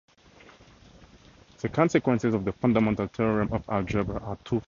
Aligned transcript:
The 1.59 1.69
consequences 1.69 2.33
of 2.33 2.43
the 2.43 2.53
fundamental 2.53 3.05
theorem 3.05 3.53
of 3.53 3.69
algebra 3.69 4.15
are 4.17 4.35
twofold. 4.37 4.59